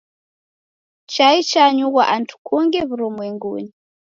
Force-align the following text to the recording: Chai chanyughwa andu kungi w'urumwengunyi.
Chai 1.13 1.37
chanyughwa 1.49 2.03
andu 2.15 2.35
kungi 2.47 2.79
w'urumwengunyi. 2.87 3.71